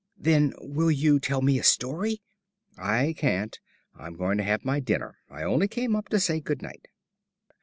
[0.17, 2.23] "Then will you tell me a story?"
[2.75, 3.59] "I can't;
[3.93, 5.19] I'm going to have my dinner.
[5.29, 6.87] I only came up to say good night."